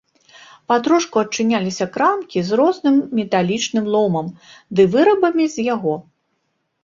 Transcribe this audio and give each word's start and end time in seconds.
Патрошку 0.71 1.19
адчыняліся 1.23 1.85
крамкі 1.97 2.43
з 2.47 2.51
розным 2.61 2.95
металічным 3.19 3.85
ломам 3.95 4.31
ды 4.79 4.87
вырабамі 4.95 5.45
з 5.57 5.67
яго. 5.75 5.95